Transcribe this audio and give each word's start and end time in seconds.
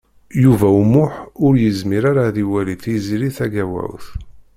Yuba 0.43 0.67
U 0.79 0.81
Muḥ 0.93 1.13
ur 1.45 1.53
yezmir 1.63 2.03
ara 2.09 2.21
ad 2.27 2.37
iwali 2.43 2.75
Tiziri 2.83 3.29
Tagawawt. 3.37 4.05